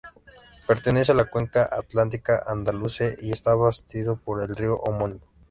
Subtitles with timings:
[0.65, 5.21] Pertenece a la Cuenca Atlántica Andaluza y está abastecido por el río homónimo.